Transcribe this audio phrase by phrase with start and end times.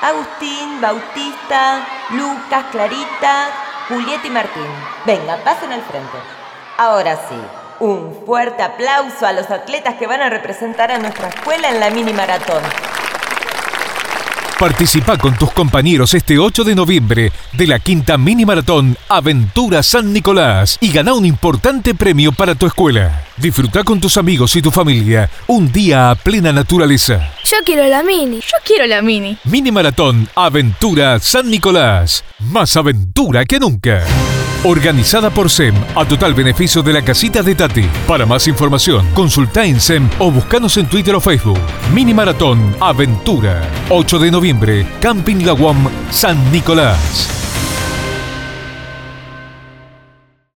[0.00, 3.48] Agustín, Bautista, Lucas, Clarita,
[3.88, 4.66] Julieta y Martín.
[5.04, 6.18] Venga, pasen al frente.
[6.76, 7.40] Ahora sí,
[7.80, 11.90] un fuerte aplauso a los atletas que van a representar a nuestra escuela en la
[11.90, 12.62] mini maratón.
[14.58, 20.12] Participa con tus compañeros este 8 de noviembre de la quinta mini maratón Aventura San
[20.12, 23.22] Nicolás y gana un importante premio para tu escuela.
[23.36, 27.30] Disfruta con tus amigos y tu familia un día a plena naturaleza.
[27.44, 28.40] Yo quiero la mini.
[28.40, 29.38] Yo quiero la mini.
[29.44, 32.24] Mini maratón Aventura San Nicolás.
[32.40, 34.04] Más aventura que nunca.
[34.64, 37.88] Organizada por SEM a total beneficio de la casita de Tati.
[38.08, 41.60] Para más información, consulta en SEM o buscanos en Twitter o Facebook.
[41.94, 43.62] Mini Maratón Aventura.
[43.88, 45.54] 8 de noviembre, Camping La
[46.10, 47.37] San Nicolás.